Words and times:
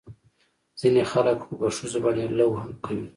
ځينې 0.79 1.03
خلق 1.11 1.37
خو 1.45 1.53
په 1.59 1.67
ښځو 1.77 1.99
باندې 2.03 2.25
لو 2.37 2.47
هم 2.61 2.71
کوي. 2.85 3.05